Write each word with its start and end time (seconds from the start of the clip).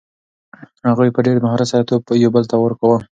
هغوی 0.89 1.09
په 1.15 1.19
ډېر 1.25 1.37
مهارت 1.45 1.67
سره 1.71 1.87
توپ 1.89 2.03
یو 2.23 2.31
بل 2.35 2.43
ته 2.51 2.55
ورکاوه. 2.59 2.99